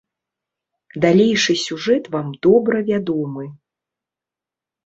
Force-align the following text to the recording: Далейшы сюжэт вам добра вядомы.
Далейшы 1.03 1.53
сюжэт 1.65 2.03
вам 2.15 2.27
добра 2.47 2.77
вядомы. 2.91 3.45